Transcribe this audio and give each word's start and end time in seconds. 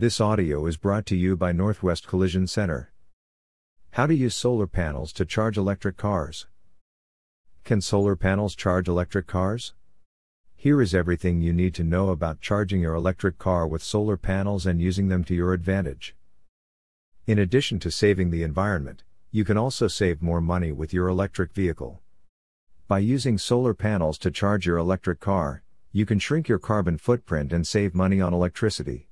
This 0.00 0.18
audio 0.18 0.64
is 0.64 0.78
brought 0.78 1.04
to 1.08 1.14
you 1.14 1.36
by 1.36 1.52
Northwest 1.52 2.06
Collision 2.06 2.46
Center. 2.46 2.90
How 3.90 4.06
to 4.06 4.14
use 4.14 4.34
solar 4.34 4.66
panels 4.66 5.12
to 5.12 5.26
charge 5.26 5.58
electric 5.58 5.98
cars. 5.98 6.46
Can 7.64 7.82
solar 7.82 8.16
panels 8.16 8.54
charge 8.54 8.88
electric 8.88 9.26
cars? 9.26 9.74
Here 10.56 10.80
is 10.80 10.94
everything 10.94 11.42
you 11.42 11.52
need 11.52 11.74
to 11.74 11.84
know 11.84 12.08
about 12.08 12.40
charging 12.40 12.80
your 12.80 12.94
electric 12.94 13.36
car 13.36 13.66
with 13.68 13.82
solar 13.82 14.16
panels 14.16 14.64
and 14.64 14.80
using 14.80 15.08
them 15.08 15.22
to 15.24 15.34
your 15.34 15.52
advantage. 15.52 16.16
In 17.26 17.38
addition 17.38 17.78
to 17.80 17.90
saving 17.90 18.30
the 18.30 18.42
environment, 18.42 19.02
you 19.30 19.44
can 19.44 19.58
also 19.58 19.86
save 19.86 20.22
more 20.22 20.40
money 20.40 20.72
with 20.72 20.94
your 20.94 21.08
electric 21.08 21.52
vehicle. 21.52 22.00
By 22.88 23.00
using 23.00 23.36
solar 23.36 23.74
panels 23.74 24.16
to 24.20 24.30
charge 24.30 24.64
your 24.64 24.78
electric 24.78 25.20
car, 25.20 25.62
you 25.92 26.06
can 26.06 26.18
shrink 26.18 26.48
your 26.48 26.58
carbon 26.58 26.96
footprint 26.96 27.52
and 27.52 27.66
save 27.66 27.94
money 27.94 28.18
on 28.22 28.32
electricity. 28.32 29.09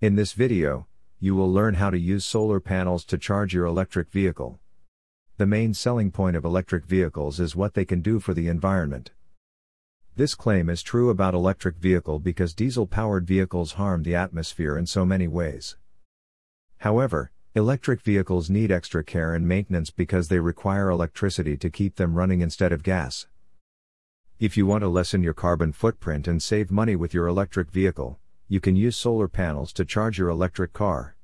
In 0.00 0.14
this 0.14 0.32
video, 0.32 0.86
you 1.18 1.34
will 1.34 1.52
learn 1.52 1.74
how 1.74 1.90
to 1.90 1.98
use 1.98 2.24
solar 2.24 2.60
panels 2.60 3.04
to 3.06 3.18
charge 3.18 3.52
your 3.52 3.64
electric 3.64 4.10
vehicle. 4.10 4.60
The 5.38 5.46
main 5.46 5.74
selling 5.74 6.12
point 6.12 6.36
of 6.36 6.44
electric 6.44 6.84
vehicles 6.84 7.40
is 7.40 7.56
what 7.56 7.74
they 7.74 7.84
can 7.84 8.00
do 8.00 8.20
for 8.20 8.32
the 8.32 8.46
environment. 8.46 9.10
This 10.14 10.36
claim 10.36 10.70
is 10.70 10.82
true 10.82 11.10
about 11.10 11.34
electric 11.34 11.78
vehicle 11.78 12.20
because 12.20 12.54
diesel-powered 12.54 13.26
vehicles 13.26 13.72
harm 13.72 14.04
the 14.04 14.14
atmosphere 14.14 14.78
in 14.78 14.86
so 14.86 15.04
many 15.04 15.26
ways. 15.26 15.76
However, 16.78 17.32
Electric 17.54 18.02
vehicles 18.02 18.48
need 18.48 18.70
extra 18.70 19.02
care 19.02 19.34
and 19.34 19.48
maintenance 19.48 19.90
because 19.90 20.28
they 20.28 20.38
require 20.38 20.90
electricity 20.90 21.56
to 21.56 21.70
keep 21.70 21.96
them 21.96 22.14
running 22.14 22.40
instead 22.40 22.70
of 22.70 22.84
gas. 22.84 23.26
If 24.38 24.56
you 24.56 24.64
want 24.64 24.82
to 24.82 24.88
lessen 24.88 25.24
your 25.24 25.34
carbon 25.34 25.72
footprint 25.72 26.28
and 26.28 26.40
save 26.40 26.70
money 26.70 26.94
with 26.94 27.12
your 27.12 27.26
electric 27.26 27.72
vehicle, 27.72 28.20
you 28.50 28.60
can 28.60 28.74
use 28.74 28.96
solar 28.96 29.28
panels 29.28 29.74
to 29.74 29.84
charge 29.84 30.16
your 30.16 30.30
electric 30.30 30.72
car. 30.72 31.16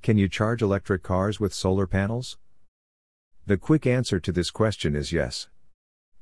Can 0.00 0.16
you 0.16 0.30
charge 0.30 0.62
electric 0.62 1.02
cars 1.02 1.38
with 1.38 1.52
solar 1.52 1.86
panels? 1.86 2.38
The 3.44 3.58
quick 3.58 3.86
answer 3.86 4.18
to 4.18 4.32
this 4.32 4.50
question 4.50 4.96
is 4.96 5.12
yes. 5.12 5.48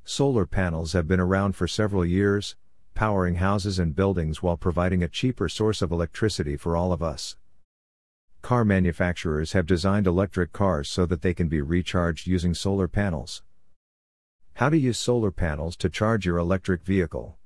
Solar 0.03 0.45
panels 0.45 0.91
have 0.91 1.07
been 1.07 1.21
around 1.21 1.55
for 1.55 1.65
several 1.65 2.05
years, 2.05 2.57
powering 2.93 3.35
houses 3.35 3.79
and 3.79 3.95
buildings 3.95 4.43
while 4.43 4.57
providing 4.57 5.01
a 5.01 5.07
cheaper 5.07 5.47
source 5.47 5.81
of 5.81 5.93
electricity 5.93 6.57
for 6.57 6.75
all 6.75 6.91
of 6.91 7.01
us. 7.01 7.37
Car 8.41 8.65
manufacturers 8.65 9.53
have 9.53 9.65
designed 9.65 10.07
electric 10.07 10.51
cars 10.51 10.89
so 10.89 11.05
that 11.05 11.21
they 11.21 11.33
can 11.33 11.47
be 11.47 11.61
recharged 11.61 12.27
using 12.27 12.53
solar 12.53 12.89
panels. 12.89 13.43
How 14.55 14.67
to 14.67 14.77
use 14.77 14.99
solar 14.99 15.31
panels 15.31 15.77
to 15.77 15.89
charge 15.89 16.25
your 16.25 16.37
electric 16.37 16.83
vehicle. 16.83 17.37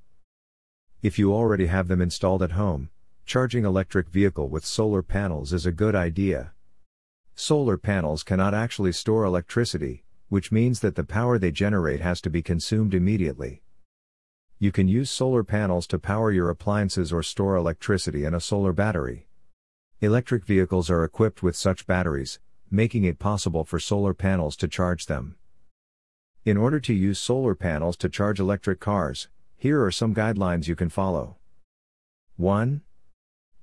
If 1.02 1.18
you 1.18 1.32
already 1.32 1.66
have 1.66 1.88
them 1.88 2.00
installed 2.00 2.42
at 2.42 2.52
home, 2.52 2.88
charging 3.26 3.64
electric 3.64 4.08
vehicle 4.08 4.48
with 4.48 4.64
solar 4.64 5.02
panels 5.02 5.52
is 5.52 5.66
a 5.66 5.72
good 5.72 5.94
idea. 5.94 6.52
Solar 7.34 7.76
panels 7.76 8.22
cannot 8.22 8.54
actually 8.54 8.92
store 8.92 9.24
electricity, 9.24 10.04
which 10.30 10.50
means 10.50 10.80
that 10.80 10.94
the 10.94 11.04
power 11.04 11.38
they 11.38 11.50
generate 11.50 12.00
has 12.00 12.20
to 12.22 12.30
be 12.30 12.42
consumed 12.42 12.94
immediately. 12.94 13.62
You 14.58 14.72
can 14.72 14.88
use 14.88 15.10
solar 15.10 15.44
panels 15.44 15.86
to 15.88 15.98
power 15.98 16.32
your 16.32 16.48
appliances 16.48 17.12
or 17.12 17.22
store 17.22 17.56
electricity 17.56 18.24
in 18.24 18.32
a 18.32 18.40
solar 18.40 18.72
battery. 18.72 19.26
Electric 20.00 20.44
vehicles 20.46 20.88
are 20.88 21.04
equipped 21.04 21.42
with 21.42 21.56
such 21.56 21.86
batteries, 21.86 22.40
making 22.70 23.04
it 23.04 23.18
possible 23.18 23.64
for 23.64 23.78
solar 23.78 24.14
panels 24.14 24.56
to 24.56 24.66
charge 24.66 25.06
them. 25.06 25.36
In 26.46 26.56
order 26.56 26.80
to 26.80 26.94
use 26.94 27.18
solar 27.18 27.54
panels 27.54 27.98
to 27.98 28.08
charge 28.08 28.40
electric 28.40 28.80
cars, 28.80 29.28
here 29.66 29.82
are 29.82 29.90
some 29.90 30.14
guidelines 30.14 30.68
you 30.68 30.76
can 30.76 30.88
follow. 30.88 31.38
1. 32.36 32.82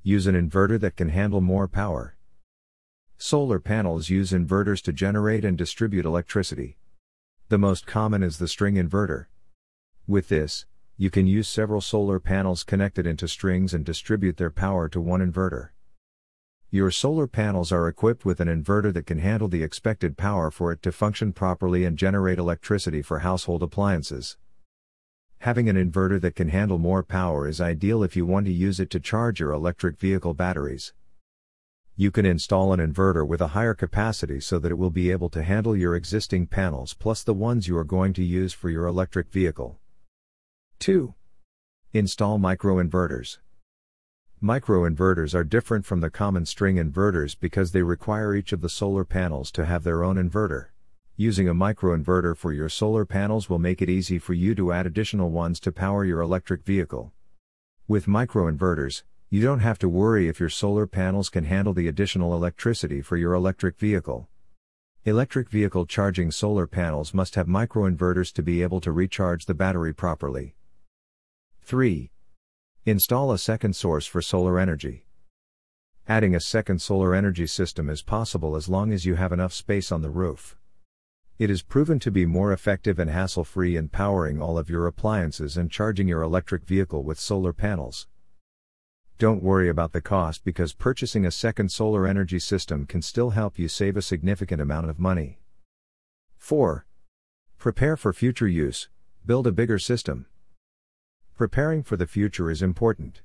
Use 0.02 0.28
an 0.28 0.36
inverter 0.36 0.78
that 0.78 0.98
can 0.98 1.08
handle 1.08 1.40
more 1.40 1.66
power. 1.66 2.18
Solar 3.18 3.58
panels 3.58 4.10
use 4.10 4.34
inverters 4.34 4.82
to 4.82 4.92
generate 4.92 5.46
and 5.46 5.58
distribute 5.58 6.04
electricity. 6.04 6.76
The 7.48 7.58
most 7.58 7.88
common 7.88 8.22
is 8.22 8.38
the 8.38 8.50
string 8.50 8.76
inverter. 8.76 9.28
With 10.06 10.28
this, 10.28 10.66
you 10.98 11.10
can 11.10 11.26
use 11.26 11.48
several 11.48 11.80
solar 11.80 12.20
panels 12.20 12.66
connected 12.66 13.08
into 13.08 13.30
strings 13.30 13.74
and 13.74 13.86
distribute 13.86 14.36
their 14.36 14.52
power 14.52 14.90
to 14.90 15.00
one 15.00 15.22
inverter. 15.22 15.70
Your 16.70 16.92
solar 16.92 17.28
panels 17.28 17.72
are 17.72 17.88
equipped 17.88 18.26
with 18.26 18.42
an 18.42 18.50
inverter 18.50 18.92
that 18.92 19.06
can 19.06 19.20
handle 19.20 19.48
the 19.48 19.64
expected 19.64 20.18
power 20.18 20.52
for 20.52 20.74
it 20.74 20.82
to 20.82 20.92
function 20.92 21.32
properly 21.32 21.86
and 21.86 21.98
generate 21.98 22.40
electricity 22.40 23.02
for 23.02 23.20
household 23.20 23.64
appliances. 23.64 24.36
Having 25.44 25.68
an 25.68 25.76
inverter 25.76 26.22
that 26.22 26.38
can 26.38 26.48
handle 26.48 26.78
more 26.80 27.04
power 27.04 27.50
is 27.50 27.60
ideal 27.60 28.02
if 28.02 28.16
you 28.16 28.26
want 28.26 28.46
to 28.46 28.52
use 28.54 28.80
it 28.80 28.90
to 28.92 29.00
charge 29.02 29.42
your 29.42 29.52
electric 29.52 30.00
vehicle 30.00 30.34
batteries. 30.34 30.94
You 31.98 32.12
can 32.12 32.26
install 32.26 32.72
an 32.72 32.80
inverter 32.80 33.28
with 33.28 33.42
a 33.42 33.48
higher 33.48 33.74
capacity 33.74 34.40
so 34.40 34.58
that 34.58 34.72
it 34.72 34.78
will 34.78 34.90
be 34.90 35.12
able 35.12 35.28
to 35.32 35.44
handle 35.44 35.76
your 35.76 35.98
existing 35.98 36.48
panels 36.48 36.94
plus 36.94 37.24
the 37.24 37.34
ones 37.34 37.68
you 37.68 37.78
are 37.78 37.84
going 37.84 38.14
to 38.14 38.24
use 38.24 38.54
for 38.54 38.70
your 38.70 38.86
electric 38.86 39.30
vehicle. 39.32 39.82
2. 40.80 41.14
Install 41.92 42.40
microinverters. 42.40 43.40
Microinverters 44.42 45.36
are 45.36 45.44
different 45.44 45.86
from 45.86 46.00
the 46.00 46.10
common 46.10 46.46
string 46.46 46.78
inverters 46.78 47.38
because 47.38 47.74
they 47.74 47.84
require 47.84 48.34
each 48.34 48.54
of 48.54 48.62
the 48.62 48.70
solar 48.70 49.04
panels 49.04 49.52
to 49.52 49.66
have 49.66 49.84
their 49.84 50.06
own 50.06 50.16
inverter. 50.16 50.68
Using 51.16 51.48
a 51.48 51.54
microinverter 51.54 52.36
for 52.36 52.52
your 52.52 52.70
solar 52.70 53.06
panels 53.06 53.48
will 53.48 53.60
make 53.60 53.84
it 53.84 53.90
easy 53.90 54.18
for 54.18 54.34
you 54.34 54.56
to 54.56 54.72
add 54.74 54.88
additional 54.88 55.30
ones 55.30 55.60
to 55.60 55.72
power 55.72 56.04
your 56.04 56.22
electric 56.22 56.64
vehicle. 56.64 57.12
With 57.88 58.08
microinverters, 58.08 59.04
you 59.30 59.40
don't 59.40 59.60
have 59.60 59.78
to 59.80 59.90
worry 59.90 60.28
if 60.28 60.40
your 60.40 60.50
solar 60.50 60.88
panels 60.88 61.30
can 61.30 61.44
handle 61.44 61.72
the 61.72 61.88
additional 61.88 62.34
electricity 62.34 63.00
for 63.00 63.16
your 63.16 63.36
electric 63.36 63.78
vehicle. 63.78 64.28
Electric 65.06 65.52
vehicle 65.52 65.86
charging 65.86 66.32
solar 66.32 66.66
panels 66.66 67.14
must 67.14 67.36
have 67.36 67.46
microinverters 67.46 68.34
to 68.34 68.42
be 68.42 68.64
able 68.64 68.82
to 68.82 68.92
recharge 68.92 69.46
the 69.46 69.54
battery 69.54 69.94
properly. 69.94 70.56
3. 71.62 72.10
Install 72.88 73.32
a 73.32 73.38
second 73.38 73.76
source 73.76 74.08
for 74.08 74.24
solar 74.24 74.58
energy. 74.58 75.06
Adding 76.08 76.34
a 76.34 76.40
second 76.40 76.82
solar 76.82 77.14
energy 77.14 77.46
system 77.46 77.88
is 77.88 78.02
possible 78.02 78.56
as 78.56 78.68
long 78.68 78.92
as 78.92 79.06
you 79.06 79.14
have 79.14 79.32
enough 79.32 79.54
space 79.54 79.92
on 79.92 80.02
the 80.02 80.10
roof. 80.10 80.58
It 81.44 81.50
is 81.50 81.62
proven 81.62 82.00
to 82.00 82.10
be 82.10 82.26
more 82.26 82.54
effective 82.54 83.00
and 83.00 83.10
hassle 83.10 83.44
free 83.44 83.76
in 83.76 83.90
powering 83.90 84.42
all 84.42 84.58
of 84.58 84.70
your 84.70 84.88
appliances 84.88 85.58
and 85.58 85.70
charging 85.70 86.08
your 86.08 86.22
electric 86.22 86.64
vehicle 86.64 87.04
with 87.04 87.20
solar 87.20 87.52
panels. 87.52 88.08
Don't 89.18 89.44
worry 89.44 89.68
about 89.68 89.92
the 89.92 90.00
cost 90.00 90.46
because 90.46 90.72
purchasing 90.72 91.26
a 91.26 91.32
second 91.32 91.70
solar 91.70 92.08
energy 92.08 92.40
system 92.40 92.86
can 92.86 93.02
still 93.02 93.32
help 93.32 93.60
you 93.60 93.68
save 93.68 93.98
a 93.98 94.02
significant 94.02 94.62
amount 94.62 94.90
of 94.90 95.00
money. 95.00 95.38
4. 96.38 96.86
Prepare 97.58 97.98
for 97.98 98.14
future 98.14 98.48
use, 98.48 98.88
build 99.26 99.46
a 99.46 99.52
bigger 99.52 99.78
system. 99.78 100.28
Preparing 101.36 101.84
for 101.84 101.98
the 101.98 102.08
future 102.08 102.50
is 102.50 102.62
important. 102.62 103.22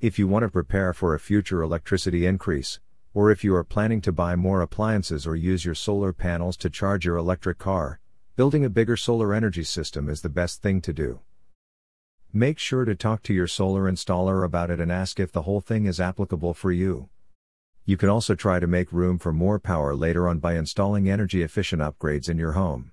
If 0.00 0.16
you 0.16 0.28
want 0.28 0.44
to 0.44 0.48
prepare 0.48 0.92
for 0.92 1.12
a 1.12 1.18
future 1.18 1.60
electricity 1.60 2.24
increase, 2.24 2.78
or 3.14 3.30
if 3.30 3.44
you 3.44 3.54
are 3.54 3.64
planning 3.64 4.00
to 4.00 4.12
buy 4.12 4.34
more 4.34 4.62
appliances 4.62 5.26
or 5.26 5.36
use 5.36 5.64
your 5.64 5.74
solar 5.74 6.12
panels 6.12 6.56
to 6.56 6.70
charge 6.70 7.04
your 7.04 7.16
electric 7.16 7.58
car, 7.58 8.00
building 8.36 8.64
a 8.64 8.70
bigger 8.70 8.96
solar 8.96 9.34
energy 9.34 9.62
system 9.62 10.08
is 10.08 10.22
the 10.22 10.28
best 10.28 10.62
thing 10.62 10.80
to 10.80 10.92
do. 10.92 11.20
Make 12.32 12.58
sure 12.58 12.86
to 12.86 12.94
talk 12.94 13.22
to 13.24 13.34
your 13.34 13.46
solar 13.46 13.90
installer 13.90 14.42
about 14.42 14.70
it 14.70 14.80
and 14.80 14.90
ask 14.90 15.20
if 15.20 15.30
the 15.30 15.42
whole 15.42 15.60
thing 15.60 15.84
is 15.84 16.00
applicable 16.00 16.54
for 16.54 16.72
you. 16.72 17.10
You 17.84 17.98
can 17.98 18.08
also 18.08 18.34
try 18.34 18.58
to 18.58 18.66
make 18.66 18.92
room 18.92 19.18
for 19.18 19.32
more 19.32 19.58
power 19.58 19.94
later 19.94 20.26
on 20.26 20.38
by 20.38 20.54
installing 20.54 21.10
energy 21.10 21.42
efficient 21.42 21.82
upgrades 21.82 22.30
in 22.30 22.38
your 22.38 22.52
home. 22.52 22.92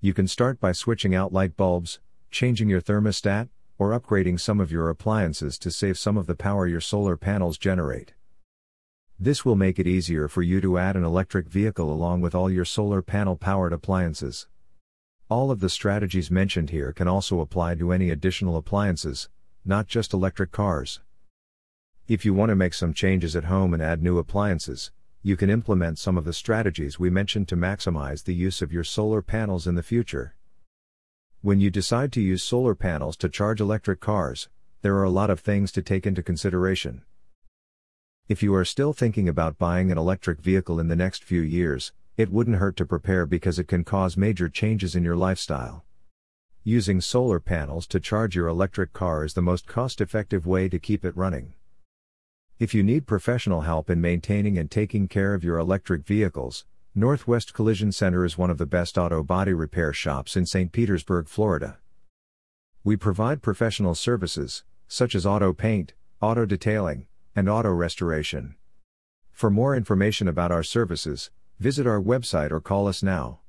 You 0.00 0.12
can 0.12 0.28
start 0.28 0.60
by 0.60 0.72
switching 0.72 1.14
out 1.14 1.32
light 1.32 1.56
bulbs, 1.56 2.00
changing 2.30 2.68
your 2.68 2.82
thermostat, 2.82 3.48
or 3.78 3.98
upgrading 3.98 4.40
some 4.40 4.60
of 4.60 4.70
your 4.70 4.90
appliances 4.90 5.56
to 5.58 5.70
save 5.70 5.96
some 5.98 6.18
of 6.18 6.26
the 6.26 6.34
power 6.34 6.66
your 6.66 6.80
solar 6.82 7.16
panels 7.16 7.56
generate. 7.56 8.12
This 9.18 9.46
will 9.46 9.56
make 9.56 9.78
it 9.78 9.86
easier 9.86 10.28
for 10.28 10.42
you 10.42 10.60
to 10.60 10.76
add 10.76 10.94
an 10.94 11.02
electric 11.02 11.48
vehicle 11.48 11.90
along 11.90 12.20
with 12.20 12.34
all 12.34 12.50
your 12.50 12.66
solar 12.66 13.00
panel 13.00 13.34
powered 13.34 13.72
appliances. 13.72 14.46
All 15.30 15.50
of 15.50 15.60
the 15.60 15.70
strategies 15.70 16.30
mentioned 16.30 16.68
here 16.68 16.92
can 16.92 17.08
also 17.08 17.40
apply 17.40 17.76
to 17.76 17.92
any 17.92 18.10
additional 18.10 18.58
appliances, 18.58 19.30
not 19.64 19.86
just 19.86 20.12
electric 20.12 20.52
cars. 20.52 21.00
If 22.06 22.26
you 22.26 22.34
want 22.34 22.50
to 22.50 22.56
make 22.56 22.74
some 22.74 22.92
changes 22.92 23.34
at 23.34 23.44
home 23.44 23.72
and 23.72 23.82
add 23.82 24.02
new 24.02 24.18
appliances, 24.18 24.92
you 25.22 25.34
can 25.34 25.48
implement 25.48 25.98
some 25.98 26.18
of 26.18 26.26
the 26.26 26.34
strategies 26.34 27.00
we 27.00 27.08
mentioned 27.08 27.48
to 27.48 27.56
maximize 27.56 28.24
the 28.24 28.34
use 28.34 28.60
of 28.60 28.72
your 28.72 28.84
solar 28.84 29.22
panels 29.22 29.66
in 29.66 29.76
the 29.76 29.82
future. 29.82 30.36
When 31.40 31.58
you 31.58 31.70
decide 31.70 32.12
to 32.12 32.20
use 32.20 32.42
solar 32.42 32.74
panels 32.74 33.16
to 33.16 33.30
charge 33.30 33.62
electric 33.62 33.98
cars, 33.98 34.50
there 34.82 34.94
are 34.96 35.04
a 35.04 35.10
lot 35.10 35.30
of 35.30 35.40
things 35.40 35.72
to 35.72 35.82
take 35.82 36.06
into 36.06 36.22
consideration. 36.22 37.02
If 38.28 38.42
you 38.42 38.52
are 38.56 38.64
still 38.64 38.92
thinking 38.92 39.28
about 39.28 39.56
buying 39.56 39.92
an 39.92 39.98
electric 39.98 40.40
vehicle 40.40 40.80
in 40.80 40.88
the 40.88 40.96
next 40.96 41.22
few 41.22 41.42
years, 41.42 41.92
it 42.16 42.32
wouldn't 42.32 42.56
hurt 42.56 42.74
to 42.78 42.84
prepare 42.84 43.24
because 43.24 43.56
it 43.56 43.68
can 43.68 43.84
cause 43.84 44.16
major 44.16 44.48
changes 44.48 44.96
in 44.96 45.04
your 45.04 45.14
lifestyle. 45.14 45.84
Using 46.64 47.00
solar 47.00 47.38
panels 47.38 47.86
to 47.86 48.00
charge 48.00 48.34
your 48.34 48.48
electric 48.48 48.92
car 48.92 49.24
is 49.24 49.34
the 49.34 49.42
most 49.42 49.68
cost 49.68 50.00
effective 50.00 50.44
way 50.44 50.68
to 50.68 50.80
keep 50.80 51.04
it 51.04 51.16
running. 51.16 51.54
If 52.58 52.74
you 52.74 52.82
need 52.82 53.06
professional 53.06 53.60
help 53.60 53.88
in 53.88 54.00
maintaining 54.00 54.58
and 54.58 54.68
taking 54.68 55.06
care 55.06 55.32
of 55.32 55.44
your 55.44 55.58
electric 55.58 56.04
vehicles, 56.04 56.64
Northwest 56.96 57.54
Collision 57.54 57.92
Center 57.92 58.24
is 58.24 58.36
one 58.36 58.50
of 58.50 58.58
the 58.58 58.66
best 58.66 58.98
auto 58.98 59.22
body 59.22 59.52
repair 59.52 59.92
shops 59.92 60.36
in 60.36 60.46
St. 60.46 60.72
Petersburg, 60.72 61.28
Florida. 61.28 61.78
We 62.82 62.96
provide 62.96 63.40
professional 63.40 63.94
services, 63.94 64.64
such 64.88 65.14
as 65.14 65.24
auto 65.24 65.52
paint, 65.52 65.92
auto 66.20 66.44
detailing, 66.44 67.06
and 67.36 67.48
auto 67.48 67.70
restoration. 67.70 68.56
For 69.30 69.50
more 69.50 69.76
information 69.76 70.26
about 70.26 70.50
our 70.50 70.62
services, 70.62 71.30
visit 71.60 71.86
our 71.86 72.00
website 72.00 72.50
or 72.50 72.60
call 72.60 72.88
us 72.88 73.02
now. 73.02 73.40